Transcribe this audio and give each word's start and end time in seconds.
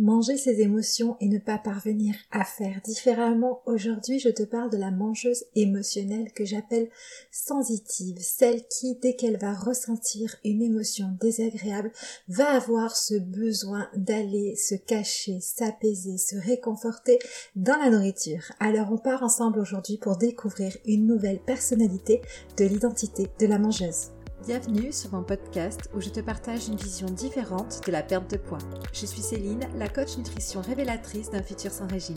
manger 0.00 0.38
ses 0.38 0.62
émotions 0.62 1.16
et 1.20 1.28
ne 1.28 1.38
pas 1.38 1.58
parvenir 1.58 2.14
à 2.30 2.44
faire 2.44 2.80
différemment, 2.84 3.60
aujourd'hui 3.66 4.18
je 4.18 4.30
te 4.30 4.42
parle 4.42 4.70
de 4.70 4.78
la 4.78 4.90
mangeuse 4.90 5.44
émotionnelle 5.54 6.32
que 6.32 6.46
j'appelle 6.46 6.88
sensitive, 7.30 8.16
celle 8.18 8.66
qui, 8.66 8.96
dès 8.96 9.14
qu'elle 9.14 9.36
va 9.36 9.52
ressentir 9.52 10.36
une 10.42 10.62
émotion 10.62 11.16
désagréable, 11.20 11.92
va 12.28 12.50
avoir 12.50 12.96
ce 12.96 13.14
besoin 13.14 13.88
d'aller 13.94 14.56
se 14.56 14.74
cacher, 14.74 15.38
s'apaiser, 15.40 16.16
se 16.16 16.36
réconforter 16.36 17.18
dans 17.54 17.76
la 17.76 17.90
nourriture. 17.90 18.52
Alors 18.58 18.90
on 18.90 18.98
part 18.98 19.22
ensemble 19.22 19.60
aujourd'hui 19.60 19.98
pour 19.98 20.16
découvrir 20.16 20.76
une 20.86 21.06
nouvelle 21.06 21.40
personnalité 21.40 22.22
de 22.56 22.64
l'identité 22.64 23.26
de 23.38 23.46
la 23.46 23.58
mangeuse. 23.58 24.12
Bienvenue 24.46 24.90
sur 24.90 25.12
mon 25.12 25.22
podcast 25.22 25.90
où 25.94 26.00
je 26.00 26.08
te 26.08 26.20
partage 26.20 26.66
une 26.66 26.76
vision 26.76 27.08
différente 27.08 27.82
de 27.86 27.92
la 27.92 28.02
perte 28.02 28.30
de 28.30 28.38
poids. 28.38 28.56
Je 28.90 29.04
suis 29.04 29.20
Céline, 29.20 29.68
la 29.76 29.86
coach 29.86 30.16
nutrition 30.16 30.62
révélatrice 30.62 31.30
d'un 31.30 31.42
futur 31.42 31.70
sans 31.70 31.86
régime. 31.86 32.16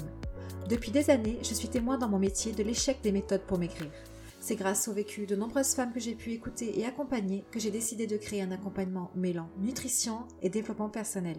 Depuis 0.70 0.92
des 0.92 1.10
années, 1.10 1.40
je 1.44 1.54
suis 1.54 1.68
témoin 1.68 1.98
dans 1.98 2.08
mon 2.08 2.20
métier 2.20 2.54
de 2.54 2.64
l'échec 2.64 3.02
des 3.04 3.12
méthodes 3.12 3.42
pour 3.42 3.60
maigrir. 3.60 3.92
C'est 4.40 4.56
grâce 4.56 4.88
au 4.88 4.94
vécu 4.94 5.26
de 5.26 5.36
nombreuses 5.36 5.76
femmes 5.76 5.92
que 5.92 6.00
j'ai 6.00 6.16
pu 6.16 6.32
écouter 6.32 6.80
et 6.80 6.86
accompagner 6.86 7.44
que 7.52 7.60
j'ai 7.60 7.72
décidé 7.72 8.08
de 8.08 8.16
créer 8.16 8.42
un 8.42 8.52
accompagnement 8.52 9.12
mêlant 9.16 9.50
nutrition 9.58 10.20
et 10.42 10.50
développement 10.50 10.90
personnel. 10.90 11.38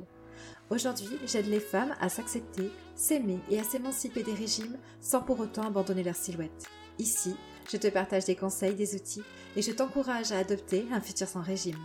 Aujourd'hui, 0.68 1.18
j'aide 1.24 1.46
les 1.46 1.60
femmes 1.60 1.94
à 1.98 2.10
s'accepter, 2.10 2.70
s'aimer 2.94 3.40
et 3.48 3.58
à 3.58 3.64
s'émanciper 3.64 4.22
des 4.22 4.34
régimes 4.34 4.76
sans 5.00 5.22
pour 5.22 5.40
autant 5.40 5.62
abandonner 5.62 6.02
leur 6.02 6.16
silhouette. 6.16 6.68
Ici, 6.98 7.36
je 7.70 7.76
te 7.76 7.88
partage 7.88 8.26
des 8.26 8.36
conseils, 8.36 8.74
des 8.74 8.94
outils 8.94 9.24
et 9.56 9.62
je 9.62 9.72
t'encourage 9.72 10.32
à 10.32 10.38
adopter 10.38 10.86
un 10.92 11.00
futur 11.00 11.28
sans 11.28 11.42
régime. 11.42 11.78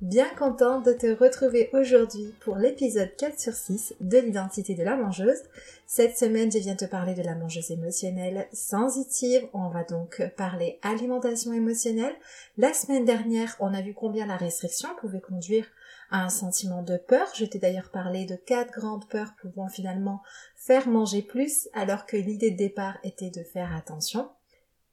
Bien 0.00 0.28
contente 0.38 0.86
de 0.86 0.92
te 0.92 1.08
retrouver 1.08 1.70
aujourd'hui 1.72 2.32
pour 2.38 2.54
l'épisode 2.54 3.10
4 3.16 3.40
sur 3.40 3.52
6 3.52 3.96
de 4.00 4.18
l'identité 4.18 4.76
de 4.76 4.84
la 4.84 4.94
mangeuse. 4.94 5.42
Cette 5.88 6.16
semaine, 6.16 6.52
je 6.52 6.58
viens 6.58 6.76
te 6.76 6.84
parler 6.84 7.14
de 7.14 7.22
la 7.22 7.34
mangeuse 7.34 7.72
émotionnelle 7.72 8.46
sensitive. 8.52 9.48
On 9.52 9.70
va 9.70 9.82
donc 9.82 10.22
parler 10.36 10.78
alimentation 10.82 11.52
émotionnelle. 11.52 12.14
La 12.58 12.72
semaine 12.74 13.06
dernière, 13.06 13.56
on 13.58 13.74
a 13.74 13.82
vu 13.82 13.92
combien 13.92 14.26
la 14.26 14.36
restriction 14.36 14.88
pouvait 15.00 15.20
conduire 15.20 15.66
un 16.10 16.28
sentiment 16.28 16.82
de 16.82 16.96
peur. 16.96 17.28
Je 17.34 17.44
t'ai 17.44 17.58
d'ailleurs 17.58 17.90
parlé 17.90 18.24
de 18.24 18.36
quatre 18.36 18.72
grandes 18.72 19.08
peurs 19.08 19.34
pouvant 19.40 19.68
finalement 19.68 20.22
faire 20.56 20.88
manger 20.88 21.22
plus 21.22 21.68
alors 21.72 22.06
que 22.06 22.16
l'idée 22.16 22.50
de 22.50 22.56
départ 22.56 22.98
était 23.02 23.30
de 23.30 23.42
faire 23.42 23.74
attention. 23.74 24.28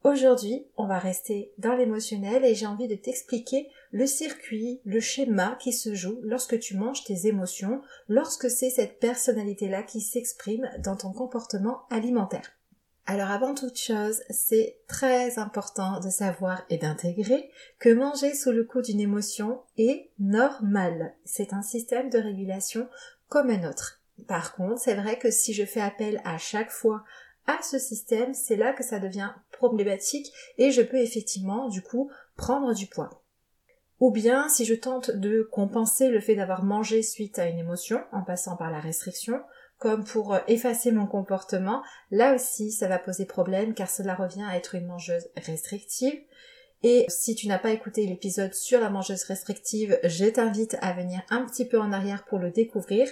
Aujourd'hui, 0.04 0.66
on 0.76 0.86
va 0.86 0.98
rester 0.98 1.52
dans 1.58 1.74
l'émotionnel 1.74 2.44
et 2.44 2.54
j'ai 2.54 2.66
envie 2.66 2.86
de 2.86 2.94
t'expliquer 2.94 3.68
le 3.90 4.06
circuit, 4.06 4.80
le 4.84 5.00
schéma 5.00 5.58
qui 5.60 5.72
se 5.72 5.94
joue 5.94 6.20
lorsque 6.22 6.60
tu 6.60 6.76
manges 6.76 7.02
tes 7.02 7.26
émotions, 7.26 7.82
lorsque 8.08 8.48
c'est 8.48 8.70
cette 8.70 9.00
personnalité-là 9.00 9.82
qui 9.82 10.00
s'exprime 10.00 10.70
dans 10.78 10.96
ton 10.96 11.12
comportement 11.12 11.86
alimentaire. 11.90 12.55
Alors 13.08 13.30
avant 13.30 13.54
toute 13.54 13.78
chose, 13.78 14.20
c'est 14.30 14.78
très 14.88 15.38
important 15.38 16.00
de 16.00 16.10
savoir 16.10 16.64
et 16.70 16.76
d'intégrer 16.76 17.48
que 17.78 17.88
manger 17.88 18.34
sous 18.34 18.50
le 18.50 18.64
coup 18.64 18.82
d'une 18.82 18.98
émotion 18.98 19.60
est 19.78 20.10
normal. 20.18 21.14
C'est 21.24 21.52
un 21.52 21.62
système 21.62 22.10
de 22.10 22.18
régulation 22.18 22.88
comme 23.28 23.50
un 23.50 23.68
autre. 23.68 24.00
Par 24.26 24.56
contre, 24.56 24.80
c'est 24.80 24.96
vrai 24.96 25.20
que 25.20 25.30
si 25.30 25.54
je 25.54 25.64
fais 25.64 25.80
appel 25.80 26.20
à 26.24 26.36
chaque 26.36 26.72
fois 26.72 27.04
à 27.46 27.62
ce 27.62 27.78
système, 27.78 28.34
c'est 28.34 28.56
là 28.56 28.72
que 28.72 28.82
ça 28.82 28.98
devient 28.98 29.30
problématique 29.52 30.32
et 30.58 30.72
je 30.72 30.82
peux 30.82 30.98
effectivement, 30.98 31.68
du 31.68 31.82
coup, 31.82 32.10
prendre 32.36 32.74
du 32.74 32.88
poids. 32.88 33.22
Ou 34.00 34.10
bien 34.10 34.48
si 34.48 34.64
je 34.64 34.74
tente 34.74 35.12
de 35.12 35.42
compenser 35.52 36.08
le 36.08 36.20
fait 36.20 36.34
d'avoir 36.34 36.64
mangé 36.64 37.02
suite 37.02 37.38
à 37.38 37.46
une 37.46 37.58
émotion 37.58 38.02
en 38.10 38.22
passant 38.22 38.56
par 38.56 38.72
la 38.72 38.80
restriction, 38.80 39.40
comme 39.78 40.04
pour 40.04 40.34
euh, 40.34 40.40
effacer 40.48 40.92
mon 40.92 41.06
comportement, 41.06 41.82
là 42.10 42.34
aussi 42.34 42.72
ça 42.72 42.88
va 42.88 42.98
poser 42.98 43.26
problème 43.26 43.74
car 43.74 43.90
cela 43.90 44.14
revient 44.14 44.44
à 44.48 44.56
être 44.56 44.74
une 44.74 44.86
mangeuse 44.86 45.28
restrictive. 45.36 46.18
Et 46.82 47.06
si 47.08 47.34
tu 47.34 47.48
n'as 47.48 47.58
pas 47.58 47.70
écouté 47.70 48.06
l'épisode 48.06 48.54
sur 48.54 48.80
la 48.80 48.90
mangeuse 48.90 49.24
restrictive, 49.24 49.98
je 50.04 50.26
t'invite 50.26 50.76
à 50.82 50.92
venir 50.92 51.22
un 51.30 51.44
petit 51.44 51.66
peu 51.66 51.80
en 51.80 51.92
arrière 51.92 52.24
pour 52.26 52.38
le 52.38 52.50
découvrir, 52.50 53.08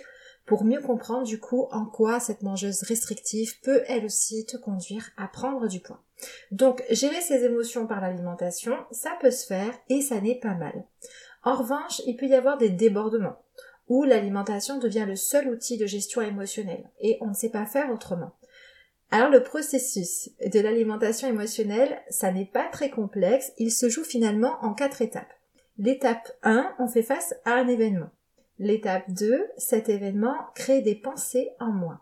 pour 0.46 0.64
mieux 0.64 0.80
comprendre 0.80 1.26
du 1.26 1.40
coup 1.40 1.66
en 1.70 1.86
quoi 1.86 2.20
cette 2.20 2.42
mangeuse 2.42 2.82
restrictive 2.82 3.58
peut 3.62 3.82
elle 3.88 4.04
aussi 4.04 4.44
te 4.44 4.56
conduire 4.56 5.10
à 5.16 5.26
prendre 5.26 5.66
du 5.66 5.80
poids. 5.80 6.02
Donc 6.50 6.84
gérer 6.90 7.20
ses 7.20 7.44
émotions 7.44 7.86
par 7.86 8.00
l'alimentation, 8.00 8.76
ça 8.90 9.16
peut 9.20 9.30
se 9.30 9.46
faire 9.46 9.72
et 9.88 10.02
ça 10.02 10.20
n'est 10.20 10.38
pas 10.38 10.54
mal. 10.54 10.84
En 11.42 11.56
revanche, 11.56 12.00
il 12.06 12.16
peut 12.16 12.26
y 12.26 12.34
avoir 12.34 12.56
des 12.56 12.70
débordements 12.70 13.38
où 13.88 14.04
l'alimentation 14.04 14.78
devient 14.78 15.04
le 15.06 15.16
seul 15.16 15.48
outil 15.48 15.76
de 15.76 15.86
gestion 15.86 16.20
émotionnelle 16.22 16.90
et 17.00 17.18
on 17.20 17.28
ne 17.28 17.34
sait 17.34 17.50
pas 17.50 17.66
faire 17.66 17.90
autrement. 17.90 18.32
Alors 19.10 19.30
le 19.30 19.42
processus 19.42 20.30
de 20.44 20.60
l'alimentation 20.60 21.28
émotionnelle, 21.28 22.00
ça 22.10 22.32
n'est 22.32 22.46
pas 22.46 22.68
très 22.68 22.90
complexe, 22.90 23.52
il 23.58 23.70
se 23.70 23.88
joue 23.88 24.04
finalement 24.04 24.56
en 24.62 24.74
quatre 24.74 25.02
étapes. 25.02 25.32
L'étape 25.78 26.32
1, 26.42 26.74
on 26.78 26.88
fait 26.88 27.02
face 27.02 27.34
à 27.44 27.54
un 27.54 27.68
événement. 27.68 28.10
L'étape 28.58 29.10
2, 29.10 29.46
cet 29.56 29.88
événement 29.88 30.36
crée 30.54 30.80
des 30.80 30.94
pensées 30.94 31.50
en 31.58 31.72
moi. 31.72 32.00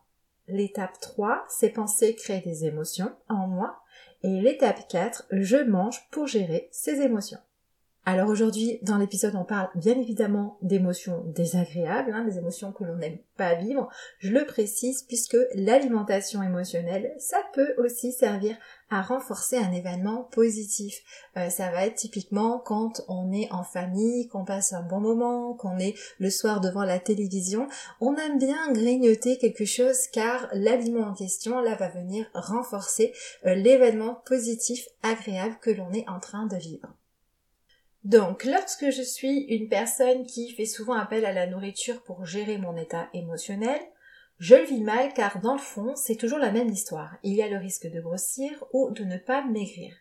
L'étape 0.48 0.98
3, 1.00 1.44
ces 1.48 1.70
pensées 1.70 2.14
créent 2.14 2.42
des 2.42 2.66
émotions 2.66 3.10
en 3.28 3.46
moi. 3.46 3.80
Et 4.22 4.40
l'étape 4.40 4.86
4, 4.88 5.26
je 5.30 5.56
mange 5.56 6.08
pour 6.10 6.26
gérer 6.26 6.68
ces 6.70 7.00
émotions. 7.00 7.38
Alors 8.04 8.30
aujourd'hui, 8.30 8.80
dans 8.82 8.98
l'épisode, 8.98 9.36
on 9.36 9.44
parle 9.44 9.68
bien 9.76 9.96
évidemment 9.96 10.58
d'émotions 10.60 11.22
désagréables, 11.26 12.12
hein, 12.12 12.24
des 12.24 12.36
émotions 12.36 12.72
que 12.72 12.82
l'on 12.82 12.96
n'aime 12.96 13.18
pas 13.36 13.54
vivre. 13.54 13.88
Je 14.18 14.32
le 14.32 14.44
précise 14.44 15.04
puisque 15.04 15.36
l'alimentation 15.54 16.42
émotionnelle, 16.42 17.14
ça 17.18 17.36
peut 17.54 17.74
aussi 17.78 18.10
servir 18.10 18.56
à 18.90 19.02
renforcer 19.02 19.56
un 19.56 19.70
événement 19.70 20.24
positif. 20.32 21.00
Euh, 21.36 21.48
ça 21.48 21.70
va 21.70 21.86
être 21.86 21.94
typiquement 21.94 22.58
quand 22.58 23.02
on 23.06 23.30
est 23.30 23.48
en 23.52 23.62
famille, 23.62 24.26
qu'on 24.26 24.44
passe 24.44 24.72
un 24.72 24.82
bon 24.82 24.98
moment, 24.98 25.54
qu'on 25.54 25.78
est 25.78 25.94
le 26.18 26.30
soir 26.30 26.60
devant 26.60 26.82
la 26.82 26.98
télévision, 26.98 27.68
on 28.00 28.16
aime 28.16 28.38
bien 28.38 28.72
grignoter 28.72 29.38
quelque 29.38 29.64
chose 29.64 30.08
car 30.08 30.48
l'aliment 30.54 31.06
en 31.06 31.14
question 31.14 31.60
là 31.60 31.76
va 31.76 31.88
venir 31.88 32.26
renforcer 32.34 33.12
euh, 33.46 33.54
l'événement 33.54 34.20
positif 34.26 34.88
agréable 35.04 35.56
que 35.62 35.70
l'on 35.70 35.92
est 35.92 36.08
en 36.08 36.18
train 36.18 36.46
de 36.46 36.56
vivre. 36.56 36.88
Donc, 38.04 38.44
lorsque 38.44 38.90
je 38.90 39.02
suis 39.02 39.42
une 39.44 39.68
personne 39.68 40.26
qui 40.26 40.52
fait 40.52 40.66
souvent 40.66 40.94
appel 40.94 41.24
à 41.24 41.32
la 41.32 41.46
nourriture 41.46 42.02
pour 42.02 42.26
gérer 42.26 42.58
mon 42.58 42.76
état 42.76 43.08
émotionnel, 43.14 43.80
je 44.38 44.56
le 44.56 44.64
vis 44.64 44.80
mal 44.80 45.12
car 45.14 45.40
dans 45.40 45.52
le 45.52 45.60
fond, 45.60 45.94
c'est 45.94 46.16
toujours 46.16 46.40
la 46.40 46.50
même 46.50 46.68
histoire. 46.68 47.16
Il 47.22 47.34
y 47.34 47.42
a 47.42 47.48
le 47.48 47.58
risque 47.58 47.88
de 47.88 48.00
grossir 48.00 48.64
ou 48.72 48.90
de 48.90 49.04
ne 49.04 49.18
pas 49.18 49.44
maigrir. 49.44 49.94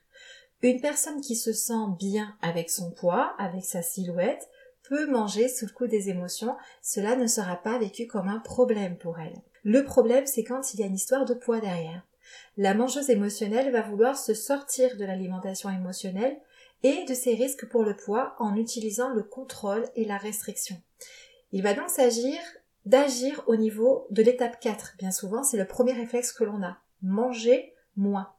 Une 0.64 0.82
personne 0.82 1.22
qui 1.22 1.36
se 1.36 1.54
sent 1.54 1.94
bien 2.00 2.36
avec 2.42 2.72
son 2.72 2.90
poids, 2.92 3.36
avec 3.38 3.66
sa 3.66 3.84
silhouette, 3.84 4.50
peut 4.84 5.06
manger 5.08 5.48
sous 5.48 5.68
le 5.68 5.72
coup 5.72 5.88
des 5.88 6.10
émotions, 6.10 6.56
cela 6.82 7.16
ne 7.16 7.28
sera 7.28 7.56
pas 7.56 7.78
vécu 7.78 8.08
comme 8.08 8.28
un 8.28 8.40
problème 8.40 8.98
pour 8.98 9.20
elle. 9.20 9.42
Le 9.64 9.84
problème, 9.84 10.26
c'est 10.26 10.44
quand 10.44 10.74
il 10.74 10.80
y 10.80 10.84
a 10.84 10.88
une 10.88 10.96
histoire 10.96 11.26
de 11.26 11.36
poids 11.36 11.60
derrière. 11.60 12.02
La 12.58 12.74
mangeuse 12.74 13.10
émotionnelle 13.10 13.72
va 13.72 13.82
vouloir 13.82 14.18
se 14.18 14.34
sortir 14.34 14.98
de 14.98 15.06
l'alimentation 15.06 15.70
émotionnelle 15.70 16.38
et 16.84 17.06
de 17.06 17.14
ses 17.14 17.36
risques 17.36 17.68
pour 17.68 17.84
le 17.84 17.96
poids 17.96 18.36
en 18.40 18.56
utilisant 18.56 19.10
le 19.10 19.24
contrôle 19.24 19.86
et 19.96 20.06
la 20.06 20.18
restriction. 20.18 20.82
Il 21.52 21.64
va 21.64 21.74
donc 21.74 21.90
s'agir 21.90 22.40
d'agir 22.86 23.44
au 23.48 23.56
niveau 23.56 24.08
de 24.10 24.24
l'étape 24.24 24.60
4. 24.60 24.96
Bien 24.98 25.12
souvent, 25.12 25.44
c'est 25.44 25.58
le 25.58 25.68
premier 25.68 25.94
réflexe 25.94 26.32
que 26.32 26.44
l'on 26.44 26.64
a. 26.64 26.78
Manger 27.02 27.74
moins. 27.96 28.34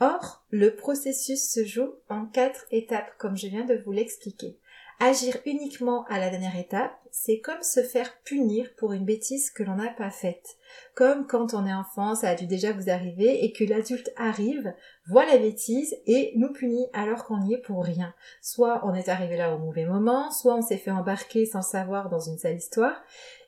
Or, 0.00 0.44
le 0.50 0.74
processus 0.74 1.48
se 1.48 1.64
joue 1.64 1.94
en 2.08 2.26
quatre 2.26 2.66
étapes, 2.70 3.12
comme 3.18 3.36
je 3.36 3.46
viens 3.46 3.64
de 3.64 3.76
vous 3.84 3.92
l'expliquer. 3.92 4.58
Agir 5.00 5.36
uniquement 5.44 6.04
à 6.04 6.18
la 6.18 6.30
dernière 6.30 6.56
étape, 6.56 6.96
c'est 7.10 7.40
comme 7.40 7.62
se 7.62 7.82
faire 7.82 8.16
punir 8.24 8.70
pour 8.76 8.92
une 8.92 9.04
bêtise 9.04 9.50
que 9.50 9.64
l'on 9.64 9.74
n'a 9.74 9.88
pas 9.88 10.10
faite. 10.10 10.56
Comme 10.94 11.26
quand 11.26 11.52
on 11.52 11.66
est 11.66 11.74
enfant, 11.74 12.14
ça 12.14 12.30
a 12.30 12.34
dû 12.34 12.46
déjà 12.46 12.72
vous 12.72 12.90
arriver 12.90 13.44
et 13.44 13.52
que 13.52 13.64
l'adulte 13.64 14.12
arrive, 14.16 14.72
voit 15.08 15.26
la 15.26 15.38
bêtise 15.38 15.96
et 16.06 16.32
nous 16.36 16.52
punit 16.52 16.86
alors 16.92 17.24
qu'on 17.24 17.38
n'y 17.38 17.54
est 17.54 17.62
pour 17.62 17.84
rien. 17.84 18.14
Soit 18.40 18.82
on 18.84 18.94
est 18.94 19.08
arrivé 19.08 19.36
là 19.36 19.54
au 19.54 19.58
mauvais 19.58 19.84
moment, 19.84 20.30
soit 20.30 20.54
on 20.54 20.62
s'est 20.62 20.78
fait 20.78 20.92
embarquer 20.92 21.44
sans 21.44 21.62
savoir 21.62 22.08
dans 22.08 22.20
une 22.20 22.38
sale 22.38 22.56
histoire. 22.56 23.02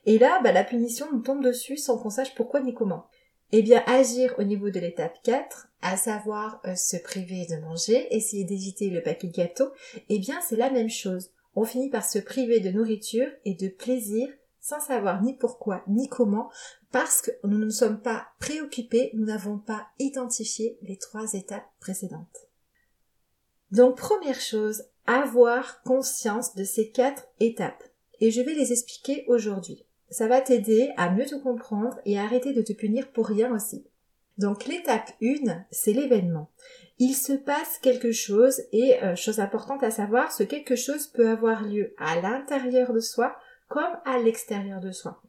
Et 0.05 0.19
là, 0.19 0.41
bah, 0.43 0.51
la 0.51 0.65
punition 0.65 1.07
nous 1.11 1.21
tombe 1.21 1.43
dessus 1.43 1.77
sans 1.77 1.97
qu'on 1.97 2.09
sache 2.09 2.35
pourquoi 2.35 2.59
ni 2.59 2.73
comment. 2.73 3.07
Eh 3.53 3.61
bien, 3.61 3.81
agir 3.87 4.35
au 4.37 4.43
niveau 4.43 4.69
de 4.69 4.79
l'étape 4.81 5.17
4, 5.23 5.69
à 5.81 5.95
savoir 5.95 6.59
euh, 6.65 6.75
se 6.75 6.97
priver 6.97 7.45
de 7.49 7.55
manger, 7.61 8.13
essayer 8.13 8.43
d'éviter 8.43 8.89
le 8.89 9.01
paquet 9.01 9.29
gâteau, 9.29 9.71
eh 10.09 10.19
bien, 10.19 10.39
c'est 10.41 10.57
la 10.57 10.69
même 10.69 10.89
chose 10.89 11.31
on 11.57 11.65
finit 11.65 11.89
par 11.89 12.07
se 12.07 12.19
priver 12.19 12.59
de 12.59 12.69
nourriture 12.69 13.27
et 13.43 13.55
de 13.55 13.67
plaisir 13.67 14.29
sans 14.59 14.79
savoir 14.79 15.23
ni 15.23 15.33
pourquoi 15.33 15.83
ni 15.87 16.07
comment, 16.07 16.51
parce 16.91 17.19
que 17.23 17.31
nous 17.43 17.57
ne 17.57 17.71
sommes 17.71 17.99
pas 17.99 18.27
préoccupés, 18.39 19.09
nous 19.15 19.25
n'avons 19.25 19.57
pas 19.57 19.87
identifié 19.97 20.77
les 20.83 20.97
trois 20.97 21.33
étapes 21.33 21.67
précédentes. 21.79 22.47
Donc 23.71 23.97
première 23.97 24.39
chose, 24.39 24.83
avoir 25.07 25.81
conscience 25.81 26.53
de 26.53 26.63
ces 26.63 26.91
quatre 26.91 27.27
étapes. 27.39 27.83
Et 28.19 28.29
je 28.29 28.41
vais 28.41 28.53
les 28.53 28.71
expliquer 28.71 29.25
aujourd'hui. 29.27 29.83
Ça 30.11 30.27
va 30.27 30.41
t'aider 30.41 30.91
à 30.95 31.09
mieux 31.09 31.25
te 31.25 31.41
comprendre 31.41 31.97
et 32.05 32.19
à 32.19 32.23
arrêter 32.23 32.53
de 32.53 32.61
te 32.61 32.73
punir 32.73 33.11
pour 33.11 33.25
rien 33.25 33.51
aussi. 33.51 33.83
Donc 34.37 34.65
l'étape 34.65 35.11
1, 35.23 35.65
c'est 35.71 35.93
l'événement. 35.93 36.51
Il 36.99 37.13
se 37.13 37.33
passe 37.33 37.77
quelque 37.79 38.11
chose 38.11 38.61
et, 38.71 39.01
euh, 39.03 39.15
chose 39.15 39.39
importante 39.39 39.83
à 39.83 39.91
savoir, 39.91 40.31
ce 40.31 40.43
quelque 40.43 40.75
chose 40.75 41.07
peut 41.07 41.29
avoir 41.29 41.63
lieu 41.63 41.93
à 41.97 42.19
l'intérieur 42.19 42.91
de 42.91 42.99
soi 42.99 43.35
comme 43.67 43.97
à 44.05 44.17
l'extérieur 44.17 44.79
de 44.79 44.91
soi. 44.91 45.21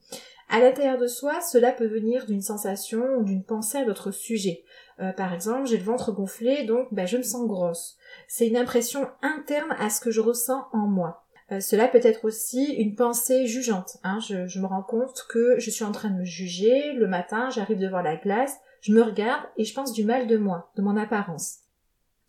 À 0.48 0.60
l'intérieur 0.60 0.96
de 0.96 1.06
soi, 1.06 1.40
cela 1.42 1.72
peut 1.72 1.86
venir 1.86 2.24
d'une 2.24 2.40
sensation 2.40 3.04
ou 3.18 3.24
d'une 3.24 3.44
pensée 3.44 3.78
à 3.78 3.84
d'autres 3.84 4.12
sujet. 4.12 4.64
Euh, 5.00 5.12
par 5.12 5.34
exemple, 5.34 5.66
j'ai 5.66 5.76
le 5.76 5.84
ventre 5.84 6.10
gonflé, 6.12 6.64
donc 6.64 6.88
ben, 6.92 7.06
je 7.06 7.18
me 7.18 7.22
sens 7.22 7.46
grosse. 7.46 7.96
C'est 8.28 8.46
une 8.46 8.56
impression 8.56 9.08
interne 9.20 9.76
à 9.78 9.90
ce 9.90 10.00
que 10.00 10.10
je 10.10 10.20
ressens 10.20 10.66
en 10.72 10.86
moi. 10.86 11.24
Euh, 11.52 11.60
cela 11.60 11.86
peut 11.86 12.00
être 12.02 12.24
aussi 12.24 12.64
une 12.74 12.94
pensée 12.94 13.46
jugeante. 13.46 13.98
Hein. 14.04 14.18
Je, 14.26 14.46
je, 14.46 14.60
me 14.60 14.66
rends 14.66 14.82
compte 14.82 15.26
que 15.28 15.58
je 15.58 15.70
suis 15.70 15.84
en 15.84 15.92
train 15.92 16.10
de 16.10 16.18
me 16.18 16.24
juger. 16.24 16.92
Le 16.94 17.06
matin, 17.06 17.50
j'arrive 17.50 17.78
devant 17.78 18.02
la 18.02 18.16
glace, 18.16 18.56
je 18.80 18.92
me 18.92 19.02
regarde 19.02 19.44
et 19.56 19.64
je 19.64 19.75
pense 19.75 19.92
du 19.92 20.04
mal 20.04 20.26
de 20.26 20.36
moi, 20.36 20.70
de 20.76 20.82
mon 20.82 20.96
apparence. 20.96 21.58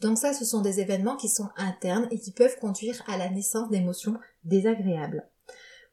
Donc 0.02 0.18
ça, 0.18 0.34
ce 0.34 0.46
sont 0.46 0.62
des 0.62 0.80
événements 0.80 1.18
qui 1.18 1.28
sont 1.28 1.50
internes 1.58 2.08
et 2.12 2.20
qui 2.20 2.32
peuvent 2.32 2.58
conduire 2.60 3.04
à 3.08 3.18
la 3.18 3.30
naissance 3.30 3.70
d'émotions 3.70 4.18
désagréables. 4.44 5.28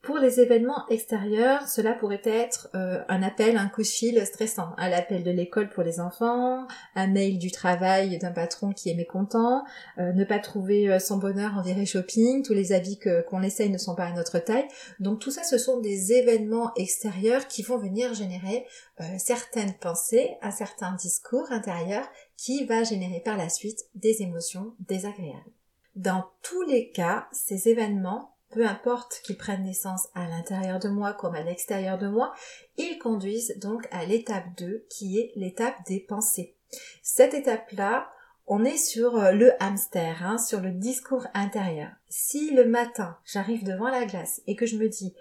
Pour 0.06 0.19
les 0.19 0.38
événements 0.38 0.87
extérieurs, 0.88 1.67
cela 1.67 1.93
pourrait 1.93 2.23
être 2.23 2.69
euh, 2.76 3.03
un 3.08 3.25
appel, 3.25 3.56
un 3.56 3.67
coup 3.67 3.82
de 3.82 3.87
fil 3.88 4.25
stressant, 4.25 4.69
un 4.79 4.93
appel 4.93 5.25
de 5.25 5.32
l'école 5.32 5.69
pour 5.69 5.82
les 5.82 5.99
enfants, 5.99 6.69
un 6.94 7.08
mail 7.08 7.41
du 7.41 7.50
travail 7.50 8.17
d'un 8.19 8.31
patron 8.31 8.70
qui 8.73 8.88
est 8.88 8.94
mécontent, 8.94 9.64
euh, 9.99 10.12
ne 10.12 10.23
pas 10.23 10.38
trouver 10.38 10.88
euh, 10.88 11.00
son 11.00 11.17
bonheur 11.17 11.55
en 11.56 11.61
virée 11.61 11.87
shopping, 11.87 12.44
tous 12.44 12.53
les 12.53 12.70
habits 12.73 13.00
qu'on 13.29 13.43
essaye 13.43 13.69
ne 13.69 13.79
sont 13.79 13.97
pas 13.97 14.05
à 14.05 14.12
notre 14.12 14.38
taille. 14.38 14.69
Donc 15.00 15.19
tout 15.19 15.32
ça, 15.32 15.43
ce 15.43 15.58
sont 15.58 15.81
des 15.81 16.12
événements 16.12 16.73
extérieurs 16.76 17.49
qui 17.49 17.64
vont 17.64 17.76
venir 17.76 18.14
générer 18.14 18.64
certaines 19.19 19.75
pensées, 19.75 20.37
un 20.41 20.53
certain 20.53 20.94
discours 20.94 21.50
intérieur 21.50 22.06
qui 22.37 22.64
va 22.64 22.85
générer 22.85 23.20
par 23.25 23.37
la 23.37 23.49
suite 23.49 23.87
des 23.97 24.23
émotions 24.23 24.73
désagréables. 24.87 25.50
Dans 25.97 26.26
tous 26.43 26.62
les 26.62 26.91
cas, 26.91 27.26
ces 27.32 27.69
événements 27.69 28.36
peu 28.50 28.66
importe 28.66 29.20
qu'ils 29.25 29.37
prennent 29.37 29.64
naissance 29.64 30.08
à 30.14 30.26
l'intérieur 30.28 30.78
de 30.78 30.88
moi 30.88 31.12
comme 31.12 31.34
à 31.34 31.43
l'extérieur 31.43 31.98
de 31.98 32.08
moi, 32.08 32.32
ils 32.76 32.98
conduisent 32.98 33.58
donc 33.58 33.88
à 33.90 34.04
l'étape 34.04 34.46
2 34.56 34.87
qui 34.88 35.19
est 35.19 35.32
l'étape 35.37 35.76
des 35.87 36.00
pensées. 36.00 36.56
Cette 37.02 37.34
étape-là, 37.34 38.10
on 38.46 38.64
est 38.64 38.76
sur 38.76 39.16
euh, 39.16 39.32
le 39.32 39.52
hamster, 39.60 40.22
hein, 40.22 40.38
sur 40.38 40.60
le 40.60 40.70
discours 40.70 41.26
intérieur. 41.34 41.90
Si 42.08 42.54
le 42.54 42.64
matin, 42.64 43.16
j'arrive 43.25 43.64
devant 43.64 43.88
la 43.88 44.04
glace 44.04 44.40
et 44.46 44.54
que 44.54 44.66
je 44.66 44.76
me 44.76 44.88
dis 44.88 45.14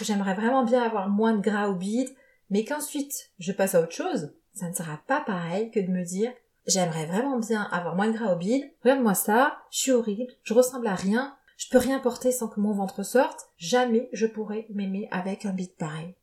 j'aimerais 0.00 0.34
vraiment 0.34 0.64
bien 0.64 0.82
avoir 0.82 1.08
moins 1.08 1.34
de 1.34 1.40
gras 1.40 1.68
au 1.68 1.74
bide, 1.74 2.08
mais 2.50 2.64
qu'ensuite 2.64 3.32
je 3.38 3.52
passe 3.52 3.74
à 3.74 3.80
autre 3.80 3.92
chose, 3.92 4.32
ça 4.54 4.68
ne 4.68 4.74
sera 4.74 5.00
pas 5.06 5.20
pareil 5.20 5.70
que 5.70 5.80
de 5.80 5.90
me 5.90 6.04
dire 6.04 6.32
j'aimerais 6.66 7.06
vraiment 7.06 7.38
bien 7.38 7.62
avoir 7.72 7.96
moins 7.96 8.08
de 8.08 8.16
gras 8.16 8.32
au 8.32 8.36
bide, 8.36 8.70
regarde-moi 8.82 9.14
ça, 9.14 9.58
je 9.70 9.78
suis 9.78 9.90
horrible, 9.90 10.32
je 10.44 10.54
ressemble 10.54 10.86
à 10.86 10.94
rien, 10.94 11.36
je 11.56 11.68
peux 11.70 11.78
rien 11.78 11.98
porter 11.98 12.32
sans 12.32 12.48
que 12.48 12.60
mon 12.60 12.72
ventre 12.72 13.02
sorte, 13.02 13.50
jamais 13.56 14.08
je 14.12 14.26
pourrais 14.26 14.66
m'aimer 14.70 15.08
avec 15.10 15.44
un 15.44 15.52
bide 15.52 15.74
pareil. 15.76 16.14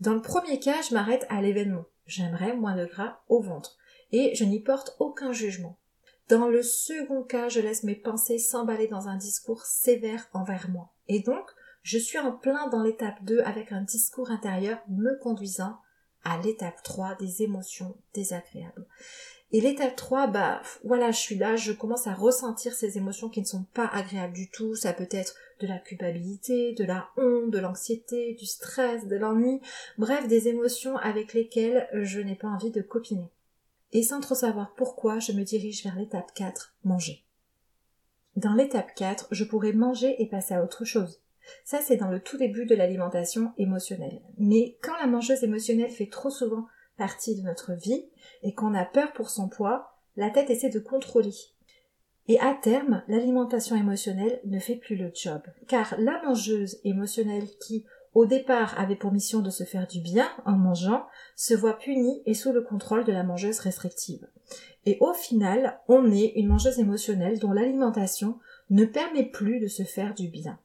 Dans 0.00 0.14
le 0.14 0.22
premier 0.22 0.60
cas, 0.60 0.82
je 0.82 0.94
m'arrête 0.94 1.26
à 1.28 1.40
l'événement. 1.40 1.86
J'aimerais 2.06 2.54
moins 2.54 2.76
de 2.76 2.84
gras 2.84 3.20
au 3.28 3.40
ventre. 3.40 3.76
Et 4.12 4.34
je 4.34 4.44
n'y 4.44 4.60
porte 4.60 4.94
aucun 4.98 5.32
jugement. 5.32 5.78
Dans 6.28 6.48
le 6.48 6.62
second 6.62 7.22
cas, 7.22 7.48
je 7.48 7.60
laisse 7.60 7.82
mes 7.82 7.94
pensées 7.94 8.38
s'emballer 8.38 8.88
dans 8.88 9.08
un 9.08 9.16
discours 9.16 9.64
sévère 9.64 10.28
envers 10.32 10.68
moi. 10.68 10.92
Et 11.08 11.20
donc, 11.20 11.46
je 11.82 11.98
suis 11.98 12.18
en 12.18 12.32
plein 12.32 12.68
dans 12.68 12.82
l'étape 12.82 13.22
2 13.22 13.40
avec 13.40 13.72
un 13.72 13.82
discours 13.82 14.30
intérieur 14.30 14.78
me 14.88 15.18
conduisant 15.20 15.78
à 16.24 16.38
l'étape 16.38 16.82
3 16.82 17.14
des 17.14 17.42
émotions 17.42 17.96
désagréables. 18.12 18.86
Et 19.56 19.60
l'étape 19.62 19.96
3, 19.96 20.26
bah 20.26 20.60
voilà, 20.84 21.12
je 21.12 21.18
suis 21.18 21.34
là, 21.34 21.56
je 21.56 21.72
commence 21.72 22.06
à 22.06 22.12
ressentir 22.12 22.74
ces 22.74 22.98
émotions 22.98 23.30
qui 23.30 23.40
ne 23.40 23.46
sont 23.46 23.64
pas 23.72 23.86
agréables 23.86 24.34
du 24.34 24.50
tout. 24.50 24.74
Ça 24.74 24.92
peut 24.92 25.08
être 25.10 25.34
de 25.60 25.66
la 25.66 25.78
culpabilité, 25.78 26.74
de 26.74 26.84
la 26.84 27.08
honte, 27.16 27.52
de 27.52 27.58
l'anxiété, 27.58 28.34
du 28.34 28.44
stress, 28.44 29.06
de 29.06 29.16
l'ennui, 29.16 29.62
bref, 29.96 30.28
des 30.28 30.48
émotions 30.48 30.98
avec 30.98 31.32
lesquelles 31.32 31.88
je 31.94 32.20
n'ai 32.20 32.34
pas 32.34 32.48
envie 32.48 32.70
de 32.70 32.82
copiner. 32.82 33.30
Et 33.94 34.02
sans 34.02 34.20
trop 34.20 34.34
savoir 34.34 34.74
pourquoi, 34.76 35.20
je 35.20 35.32
me 35.32 35.42
dirige 35.42 35.82
vers 35.82 35.96
l'étape 35.96 36.34
4, 36.34 36.74
manger. 36.84 37.24
Dans 38.36 38.52
l'étape 38.52 38.94
4, 38.94 39.28
je 39.30 39.44
pourrais 39.44 39.72
manger 39.72 40.22
et 40.22 40.28
passer 40.28 40.52
à 40.52 40.62
autre 40.62 40.84
chose. 40.84 41.22
Ça, 41.64 41.80
c'est 41.80 41.96
dans 41.96 42.10
le 42.10 42.20
tout 42.20 42.36
début 42.36 42.66
de 42.66 42.74
l'alimentation 42.74 43.54
émotionnelle. 43.56 44.20
Mais 44.36 44.76
quand 44.82 44.98
la 45.00 45.06
mangeuse 45.06 45.44
émotionnelle 45.44 45.88
fait 45.88 46.10
trop 46.10 46.28
souvent 46.28 46.66
partie 46.96 47.36
de 47.36 47.42
notre 47.42 47.72
vie 47.72 48.06
et 48.42 48.54
qu'on 48.54 48.74
a 48.74 48.84
peur 48.84 49.12
pour 49.12 49.30
son 49.30 49.48
poids, 49.48 49.96
la 50.16 50.30
tête 50.30 50.50
essaie 50.50 50.70
de 50.70 50.78
contrôler. 50.78 51.34
Et 52.28 52.40
à 52.40 52.54
terme, 52.54 53.02
l'alimentation 53.06 53.76
émotionnelle 53.76 54.40
ne 54.44 54.58
fait 54.58 54.76
plus 54.76 54.96
le 54.96 55.12
job. 55.14 55.42
Car 55.68 55.94
la 55.98 56.20
mangeuse 56.24 56.78
émotionnelle 56.82 57.46
qui, 57.60 57.84
au 58.14 58.26
départ, 58.26 58.78
avait 58.78 58.96
pour 58.96 59.12
mission 59.12 59.40
de 59.40 59.50
se 59.50 59.64
faire 59.64 59.86
du 59.86 60.00
bien 60.00 60.28
en 60.44 60.56
mangeant, 60.56 61.06
se 61.36 61.54
voit 61.54 61.78
punie 61.78 62.22
et 62.26 62.34
sous 62.34 62.52
le 62.52 62.62
contrôle 62.62 63.04
de 63.04 63.12
la 63.12 63.22
mangeuse 63.22 63.60
restrictive. 63.60 64.26
Et 64.86 64.98
au 65.00 65.12
final, 65.12 65.78
on 65.86 66.10
est 66.10 66.32
une 66.36 66.48
mangeuse 66.48 66.80
émotionnelle 66.80 67.38
dont 67.38 67.52
l'alimentation 67.52 68.38
ne 68.70 68.84
permet 68.84 69.24
plus 69.24 69.60
de 69.60 69.68
se 69.68 69.84
faire 69.84 70.14
du 70.14 70.28
bien. 70.28 70.58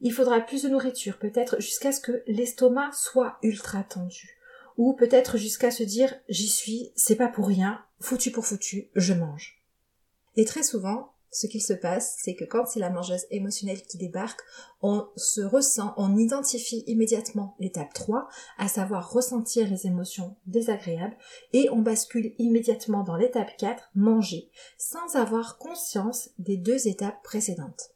Il 0.00 0.12
faudra 0.12 0.40
plus 0.40 0.64
de 0.64 0.68
nourriture, 0.68 1.18
peut-être 1.18 1.60
jusqu'à 1.60 1.92
ce 1.92 2.00
que 2.00 2.22
l'estomac 2.26 2.90
soit 2.92 3.38
ultra 3.42 3.82
tendu 3.82 4.35
ou 4.76 4.94
peut-être 4.94 5.38
jusqu'à 5.38 5.70
se 5.70 5.82
dire 5.82 6.14
j'y 6.28 6.48
suis, 6.48 6.92
c'est 6.96 7.16
pas 7.16 7.28
pour 7.28 7.46
rien, 7.46 7.84
foutu 8.00 8.30
pour 8.30 8.46
foutu, 8.46 8.88
je 8.94 9.14
mange. 9.14 9.62
Et 10.36 10.44
très 10.44 10.62
souvent, 10.62 11.12
ce 11.36 11.46
qu'il 11.46 11.62
se 11.62 11.74
passe, 11.74 12.16
c'est 12.18 12.34
que 12.34 12.44
quand 12.44 12.66
c'est 12.66 12.80
la 12.80 12.88
mangeuse 12.88 13.26
émotionnelle 13.30 13.82
qui 13.82 13.98
débarque, 13.98 14.40
on 14.80 15.06
se 15.16 15.42
ressent, 15.42 15.92
on 15.98 16.16
identifie 16.16 16.82
immédiatement 16.86 17.56
l'étape 17.58 17.92
3, 17.92 18.28
à 18.58 18.68
savoir 18.68 19.10
ressentir 19.10 19.68
les 19.68 19.86
émotions 19.86 20.36
désagréables, 20.46 21.16
et 21.52 21.68
on 21.70 21.82
bascule 21.82 22.34
immédiatement 22.38 23.02
dans 23.02 23.16
l'étape 23.16 23.54
4, 23.58 23.90
manger, 23.94 24.50
sans 24.78 25.16
avoir 25.16 25.58
conscience 25.58 26.30
des 26.38 26.56
deux 26.56 26.88
étapes 26.88 27.22
précédentes. 27.22 27.90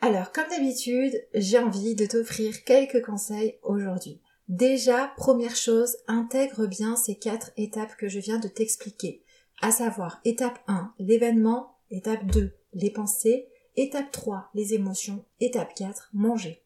Alors, 0.00 0.30
comme 0.30 0.48
d'habitude, 0.48 1.20
j'ai 1.34 1.58
envie 1.58 1.96
de 1.96 2.06
t'offrir 2.06 2.62
quelques 2.62 3.04
conseils 3.04 3.58
aujourd'hui. 3.62 4.20
Déjà, 4.48 5.12
première 5.18 5.56
chose, 5.56 5.98
intègre 6.06 6.66
bien 6.66 6.96
ces 6.96 7.16
quatre 7.16 7.50
étapes 7.58 7.96
que 7.96 8.08
je 8.08 8.18
viens 8.18 8.38
de 8.38 8.48
t'expliquer, 8.48 9.22
à 9.60 9.70
savoir 9.70 10.20
étape 10.24 10.58
1, 10.68 10.94
l'événement, 10.98 11.76
étape 11.90 12.24
2, 12.26 12.54
les 12.72 12.90
pensées, 12.90 13.48
étape 13.76 14.10
3, 14.10 14.48
les 14.54 14.72
émotions, 14.72 15.26
étape 15.40 15.74
4, 15.74 16.10
manger. 16.14 16.62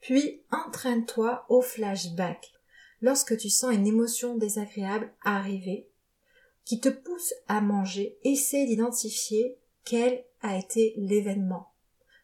Puis, 0.00 0.42
entraîne-toi 0.50 1.46
au 1.48 1.62
flashback. 1.62 2.52
Lorsque 3.00 3.36
tu 3.36 3.48
sens 3.48 3.72
une 3.72 3.86
émotion 3.86 4.36
désagréable 4.36 5.12
arriver, 5.22 5.88
qui 6.64 6.80
te 6.80 6.88
pousse 6.88 7.32
à 7.46 7.60
manger, 7.60 8.18
essaie 8.24 8.66
d'identifier 8.66 9.58
quel 9.84 10.24
a 10.40 10.58
été 10.58 10.94
l'événement. 10.96 11.68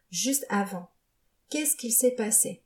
Juste 0.09 0.45
avant. 0.49 0.89
Qu'est-ce 1.49 1.77
qu'il 1.77 1.93
s'est 1.93 2.11
passé? 2.11 2.63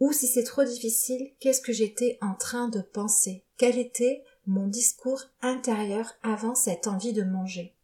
Ou 0.00 0.12
si 0.12 0.26
c'est 0.26 0.44
trop 0.44 0.64
difficile, 0.64 1.30
qu'est-ce 1.40 1.60
que 1.60 1.72
j'étais 1.72 2.18
en 2.20 2.34
train 2.34 2.68
de 2.68 2.80
penser? 2.80 3.44
Quel 3.56 3.78
était 3.78 4.24
mon 4.46 4.66
discours 4.66 5.22
intérieur 5.40 6.14
avant 6.22 6.54
cette 6.54 6.86
envie 6.86 7.12
de 7.12 7.22
manger? 7.22 7.74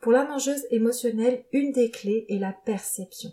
Pour 0.00 0.12
la 0.12 0.24
mangeuse 0.24 0.66
émotionnelle, 0.70 1.44
une 1.52 1.72
des 1.72 1.90
clés 1.90 2.26
est 2.28 2.38
la 2.38 2.52
perception. 2.52 3.32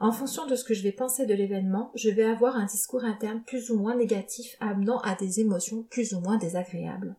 En 0.00 0.12
fonction 0.12 0.46
de 0.46 0.56
ce 0.56 0.64
que 0.64 0.74
je 0.74 0.82
vais 0.82 0.92
penser 0.92 1.26
de 1.26 1.34
l'événement, 1.34 1.92
je 1.94 2.10
vais 2.10 2.24
avoir 2.24 2.56
un 2.56 2.64
discours 2.64 3.04
interne 3.04 3.42
plus 3.46 3.70
ou 3.70 3.78
moins 3.78 3.94
négatif 3.94 4.56
amenant 4.58 4.98
à 5.00 5.14
des 5.14 5.40
émotions 5.40 5.82
plus 5.84 6.14
ou 6.14 6.20
moins 6.20 6.38
désagréables. 6.38 7.16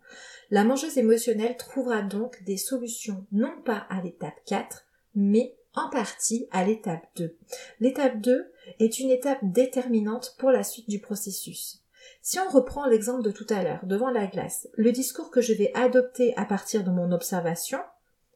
La 0.49 0.63
mangeuse 0.63 0.97
émotionnelle 0.97 1.57
trouvera 1.57 2.01
donc 2.01 2.43
des 2.43 2.57
solutions 2.57 3.25
non 3.31 3.53
pas 3.63 3.85
à 3.89 4.01
l'étape 4.01 4.39
4, 4.47 4.85
mais 5.15 5.55
en 5.75 5.89
partie 5.89 6.47
à 6.51 6.63
l'étape 6.63 7.07
2. 7.15 7.37
L'étape 7.79 8.19
2 8.21 8.51
est 8.79 8.99
une 8.99 9.09
étape 9.09 9.39
déterminante 9.43 10.35
pour 10.37 10.51
la 10.51 10.63
suite 10.63 10.89
du 10.89 10.99
processus. 10.99 11.83
Si 12.21 12.39
on 12.39 12.49
reprend 12.49 12.85
l'exemple 12.85 13.23
de 13.23 13.31
tout 13.31 13.47
à 13.49 13.63
l'heure, 13.63 13.85
devant 13.85 14.09
la 14.09 14.27
glace, 14.27 14.67
le 14.75 14.91
discours 14.91 15.31
que 15.31 15.41
je 15.41 15.53
vais 15.53 15.71
adopter 15.73 16.35
à 16.37 16.45
partir 16.45 16.83
de 16.83 16.91
mon 16.91 17.11
observation, 17.11 17.79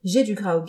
j'ai 0.04 0.24
du 0.24 0.36
gras 0.36 0.64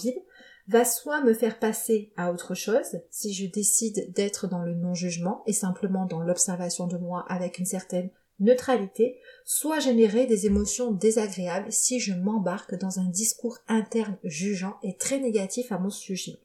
va 0.68 0.84
soit 0.84 1.22
me 1.22 1.32
faire 1.32 1.58
passer 1.58 2.12
à 2.16 2.32
autre 2.32 2.54
chose, 2.54 2.98
si 3.10 3.32
je 3.32 3.46
décide 3.46 4.12
d'être 4.12 4.48
dans 4.48 4.62
le 4.62 4.74
non-jugement 4.74 5.42
et 5.46 5.52
simplement 5.52 6.06
dans 6.06 6.20
l'observation 6.20 6.86
de 6.86 6.96
moi 6.96 7.24
avec 7.28 7.58
une 7.58 7.66
certaine 7.66 8.10
neutralité, 8.40 9.18
soit 9.44 9.78
générer 9.78 10.26
des 10.26 10.46
émotions 10.46 10.92
désagréables 10.92 11.72
si 11.72 12.00
je 12.00 12.14
m'embarque 12.14 12.74
dans 12.78 12.98
un 12.98 13.08
discours 13.08 13.58
interne 13.68 14.18
jugeant 14.24 14.76
et 14.82 14.96
très 14.96 15.18
négatif 15.18 15.72
à 15.72 15.78
mon 15.78 15.90
sujet. 15.90 16.38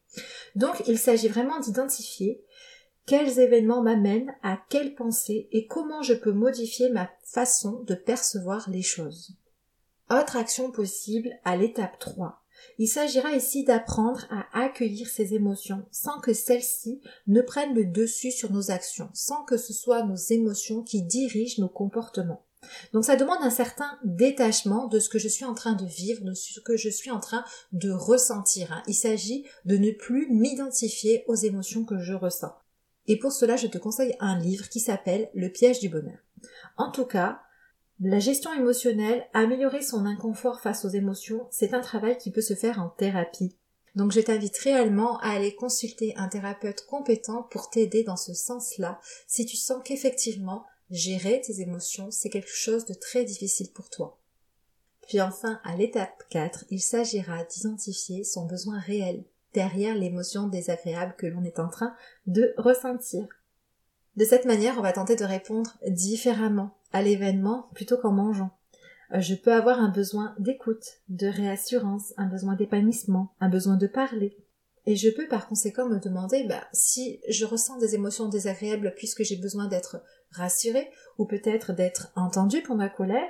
Donc 0.56 0.84
il 0.88 0.98
s'agit 0.98 1.28
vraiment 1.28 1.60
d'identifier 1.60 2.42
quels 3.06 3.40
événements 3.40 3.82
m'amènent 3.82 4.34
à 4.44 4.60
quelle 4.70 4.96
pensée 4.96 5.48
et 5.52 5.66
comment 5.68 6.02
je 6.02 6.14
peux 6.14 6.32
modifier 6.32 6.90
ma 6.90 7.10
façon 7.24 7.84
de 7.84 7.96
percevoir 7.96 8.70
les 8.70 8.84
choses. 8.84 9.36
Autre 10.10 10.38
action 10.38 10.72
possible 10.72 11.30
à 11.44 11.56
l'étape 11.56 11.98
3. 12.00 12.41
Il 12.78 12.88
s'agira 12.88 13.32
ici 13.34 13.64
d'apprendre 13.64 14.26
à 14.30 14.64
accueillir 14.64 15.08
ces 15.08 15.34
émotions 15.34 15.86
sans 15.92 16.20
que 16.20 16.34
celles-ci 16.34 17.02
ne 17.28 17.42
prennent 17.42 17.76
le 17.76 17.86
dessus 17.86 18.32
sur 18.32 18.52
nos 18.52 18.72
actions, 18.72 19.10
sans 19.14 19.44
que 19.44 19.58
ce 19.58 19.74
soit 19.74 20.04
nos 20.04 20.16
émotions 20.16 20.84
qui 20.84 21.02
dirigent 21.02 21.62
nos 21.62 21.70
comportements. 21.70 22.46
Donc 22.94 23.06
ça 23.06 23.16
demande 23.16 23.42
un 23.42 23.50
certain 23.50 23.98
détachement 24.04 24.88
de 24.88 25.00
ce 25.00 25.10
que 25.10 25.20
je 25.20 25.28
suis 25.28 25.46
en 25.46 25.54
train 25.54 25.74
de 25.74 25.86
vivre, 25.86 26.24
de 26.24 26.34
ce 26.34 26.60
que 26.60 26.78
je 26.78 26.90
suis 26.90 27.12
en 27.12 27.20
train 27.20 27.44
de 27.72 27.90
ressentir. 27.92 28.72
Hein. 28.72 28.84
Il 28.88 28.94
s'agit 28.94 29.46
de 29.66 29.78
ne 29.78 29.92
plus 29.92 30.28
m'identifier 30.32 31.24
aux 31.28 31.36
émotions 31.36 31.86
que 31.86 32.00
je 32.00 32.14
ressens. 32.14 32.56
Et 33.08 33.18
pour 33.18 33.32
cela, 33.32 33.56
je 33.56 33.68
te 33.68 33.78
conseille 33.78 34.16
un 34.20 34.38
livre 34.38 34.70
qui 34.70 34.80
s'appelle 34.80 35.30
Le 35.34 35.50
piège 35.50 35.80
du 35.80 35.90
bonheur. 35.90 36.20
En 36.78 36.92
tout 36.92 37.06
cas, 37.06 37.42
la 38.04 38.20
gestion 38.20 38.52
émotionnelle, 38.54 39.28
améliorer 39.34 39.84
son 39.84 40.08
inconfort 40.08 40.60
face 40.60 40.86
aux 40.86 40.90
émotions, 40.90 41.48
c'est 41.52 41.76
un 41.76 41.82
travail 41.82 42.18
qui 42.18 42.32
peut 42.32 42.42
se 42.42 42.56
faire 42.56 42.80
en 42.80 42.90
thérapie. 42.90 43.56
Donc 43.96 44.12
je 44.12 44.22
t'invite 44.22 44.58
réellement 44.58 45.20
à 45.20 45.30
aller 45.30 45.54
consulter 45.54 46.14
un 46.16 46.28
thérapeute 46.28 46.86
compétent 46.88 47.44
pour 47.52 47.70
t'aider 47.70 48.04
dans 48.04 48.18
ce 48.18 48.34
sens-là 48.34 49.00
si 49.28 49.46
tu 49.46 49.56
sens 49.56 49.82
qu'effectivement 49.84 50.66
gérer 50.90 51.42
tes 51.42 51.62
émotions 51.62 52.10
c'est 52.10 52.30
quelque 52.30 52.54
chose 52.54 52.86
de 52.86 52.94
très 52.94 53.24
difficile 53.24 53.72
pour 53.72 53.90
toi. 53.90 54.18
Puis 55.08 55.22
enfin, 55.22 55.60
à 55.64 55.76
l'étape 55.76 56.24
4, 56.30 56.66
il 56.70 56.80
s'agira 56.80 57.44
d'identifier 57.44 58.24
son 58.24 58.46
besoin 58.46 58.80
réel 58.80 59.26
derrière 59.54 59.96
l'émotion 59.96 60.48
désagréable 60.48 61.16
que 61.18 61.28
l'on 61.28 61.44
est 61.44 61.60
en 61.60 61.68
train 61.68 61.94
de 62.26 62.54
ressentir. 62.58 63.28
De 64.16 64.26
cette 64.26 64.46
manière, 64.46 64.78
on 64.78 64.82
va 64.82 64.94
tenter 64.94 65.16
de 65.16 65.26
répondre 65.26 65.78
différemment 65.86 66.78
à 66.94 67.02
l'événement 67.02 67.70
plutôt 67.74 67.98
qu'en 67.98 68.12
mangeant. 68.12 68.52
Euh, 69.14 69.20
je 69.20 69.36
peux 69.36 69.54
avoir 69.54 69.80
un 69.80 69.90
besoin 69.90 70.36
d'écoute, 70.40 70.86
de 71.10 71.28
réassurance, 71.28 72.14
un 72.18 72.28
besoin 72.28 72.56
d'épanouissement, 72.56 73.34
un 73.40 73.50
besoin 73.50 73.76
de 73.76 73.88
parler. 73.88 74.38
Et 74.86 74.96
je 74.96 75.10
peux 75.10 75.28
par 75.28 75.48
conséquent 75.48 75.88
me 75.88 76.00
demander 76.00 76.44
bah, 76.46 76.68
si 76.74 77.22
je 77.30 77.46
ressens 77.46 77.78
des 77.78 77.94
émotions 77.94 78.30
désagréables 78.30 78.94
puisque 78.96 79.24
j'ai 79.24 79.36
besoin 79.36 79.68
d'être 79.68 80.02
rassurée 80.32 80.90
ou 81.18 81.26
peut-être 81.26 81.74
d'être 81.74 82.12
entendue 82.16 82.64
pour 82.64 82.76
ma 82.76 82.90
colère, 82.90 83.30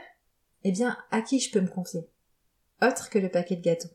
eh 0.63 0.71
bien 0.71 0.97
à 1.09 1.21
qui 1.21 1.39
je 1.39 1.51
peux 1.51 1.61
me 1.61 1.67
confier? 1.67 2.07
Autre 2.81 3.09
que 3.09 3.19
le 3.19 3.29
paquet 3.29 3.57
de 3.57 3.61
gâteaux. 3.61 3.89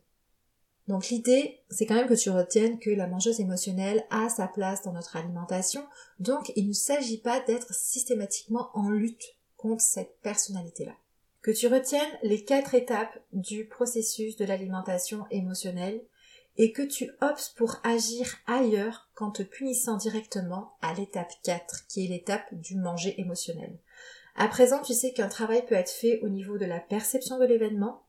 Donc 0.87 1.09
l'idée, 1.09 1.61
c'est 1.71 1.87
quand 1.87 1.95
même 1.95 2.09
que 2.09 2.15
tu 2.15 2.31
retiennes 2.31 2.79
que 2.79 2.91
la 2.91 3.09
mangeuse 3.09 3.41
émotionnelle 3.41 4.05
a 4.11 4.29
sa 4.29 4.47
place 4.47 4.83
dans 4.83 4.93
notre 4.93 5.17
alimentation, 5.17 5.85
donc 6.21 6.53
il 6.55 6.69
ne 6.69 6.73
s'agit 6.73 7.19
pas 7.19 7.41
d'être 7.41 7.75
systématiquement 7.75 8.71
en 8.75 8.91
lutte 8.91 9.36
contre 9.57 9.83
cette 9.83 10.19
personnalité-là. 10.23 10.95
Que 11.43 11.51
tu 11.51 11.69
retiennes 11.69 12.19
les 12.23 12.45
quatre 12.45 12.75
étapes 12.75 13.19
du 13.33 13.67
processus 13.67 14.37
de 14.37 14.45
l'alimentation 14.45 15.27
émotionnelle 15.31 16.03
et 16.57 16.73
que 16.73 16.83
tu 16.83 17.11
optes 17.21 17.55
pour 17.57 17.77
agir 17.85 18.37
ailleurs 18.47 19.09
qu'en 19.15 19.31
te 19.31 19.43
punissant 19.43 19.97
directement 19.97 20.73
à 20.81 20.95
l'étape 20.95 21.33
4, 21.45 21.87
qui 21.87 22.05
est 22.05 22.09
l'étape 22.09 22.53
du 22.55 22.77
manger 22.77 23.21
émotionnel. 23.21 23.79
À 24.35 24.49
présent, 24.49 24.83
tu 24.83 24.93
sais 24.93 25.13
qu'un 25.13 25.29
travail 25.29 25.65
peut 25.67 25.75
être 25.75 25.91
fait 25.91 26.21
au 26.23 26.29
niveau 26.29 26.59
de 26.59 26.67
la 26.67 26.81
perception 26.81 27.39
de 27.39 27.45
l'événement, 27.45 28.03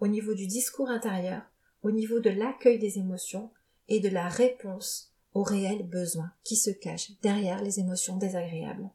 au 0.00 0.08
niveau 0.08 0.34
du 0.34 0.46
discours 0.46 0.90
intérieur, 0.90 1.42
au 1.82 1.90
niveau 1.90 2.20
de 2.20 2.30
l'accueil 2.30 2.78
des 2.78 2.98
émotions 2.98 3.50
et 3.88 4.00
de 4.00 4.08
la 4.08 4.28
réponse 4.28 5.12
aux 5.34 5.42
réels 5.42 5.88
besoins 5.88 6.32
qui 6.44 6.56
se 6.56 6.70
cachent 6.70 7.12
derrière 7.22 7.62
les 7.62 7.80
émotions 7.80 8.16
désagréables. 8.16 8.90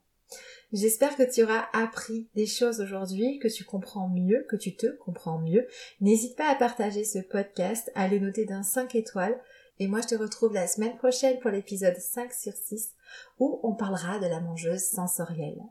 J'espère 0.74 1.16
que 1.16 1.24
tu 1.24 1.44
auras 1.44 1.68
appris 1.72 2.28
des 2.36 2.46
choses 2.46 2.82
aujourd'hui, 2.82 3.40
que 3.40 3.48
tu 3.48 3.64
comprends 3.64 4.10
mieux, 4.10 4.46
que 4.50 4.58
tu 4.58 4.76
te 4.76 4.88
comprends 4.98 5.40
mieux. 5.40 5.66
N'hésite 6.02 6.36
pas 6.36 6.50
à 6.50 6.56
partager 6.56 7.06
ce 7.06 7.20
podcast, 7.20 7.90
à 7.96 8.08
le 8.08 8.20
noter 8.20 8.46
d'un 8.46 8.64
5 8.64 8.96
étoiles. 8.96 9.40
Et 9.80 9.88
moi, 9.88 10.02
je 10.02 10.08
te 10.08 10.16
retrouve 10.16 10.54
la 10.54 10.68
semaine 10.68 10.98
prochaine 10.98 11.40
pour 11.40 11.52
l'épisode 11.52 11.98
5 11.98 12.34
sur 12.34 12.54
6 12.54 12.94
où 13.40 13.60
on 13.64 13.76
parlera 13.76 14.20
de 14.20 14.26
la 14.26 14.42
mangeuse 14.42 14.84
sensorielle. 14.84 15.62